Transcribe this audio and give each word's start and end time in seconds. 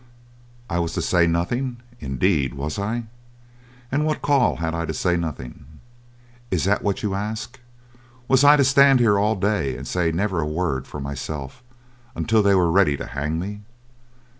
"I 0.67 0.79
was 0.79 0.93
to 0.93 1.01
say 1.03 1.27
nothing, 1.27 1.77
indeed, 1.99 2.55
was 2.55 2.79
I? 2.79 3.03
And 3.91 4.03
what 4.03 4.23
call 4.23 4.55
had 4.55 4.73
I 4.73 4.83
to 4.87 4.95
say 4.95 5.15
nothing? 5.15 5.79
Is 6.49 6.63
that 6.63 6.81
what 6.81 7.03
you 7.03 7.13
ask? 7.13 7.59
Was 8.27 8.43
I 8.43 8.55
to 8.57 8.63
stand 8.63 8.99
here 8.99 9.19
all 9.19 9.35
day 9.35 9.77
and 9.77 9.87
say 9.87 10.11
never 10.11 10.39
a 10.41 10.47
word 10.47 10.87
for 10.87 10.99
myself 10.99 11.61
until 12.15 12.41
they 12.41 12.55
were 12.55 12.71
ready 12.71 12.97
to 12.97 13.05
hang 13.05 13.37
me? 13.37 13.61